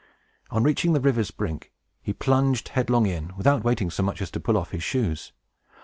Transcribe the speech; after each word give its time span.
On 0.49 0.63
reaching 0.63 0.93
the 0.93 0.99
river's 0.99 1.29
brink, 1.29 1.71
he 2.01 2.11
plunged 2.11 2.69
headlong 2.69 3.05
in, 3.05 3.33
without 3.37 3.63
waiting 3.63 3.91
so 3.91 4.01
much 4.01 4.19
as 4.19 4.31
to 4.31 4.39
pull 4.39 4.57
off 4.57 4.71
his 4.71 4.81
shoes. 4.81 5.31